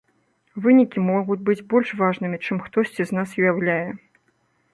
Вынікі 0.67 1.03
могуць 1.09 1.37
быць 1.49 1.63
больш 1.73 1.91
важнымі, 1.99 2.41
чым 2.45 2.57
хтосьці 2.65 3.01
з 3.11 3.19
нас 3.19 3.29
уяўляе. 3.45 3.83